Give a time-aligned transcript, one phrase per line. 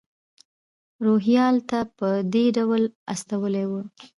[1.05, 3.71] روهیال ته په دې ډول استولی و.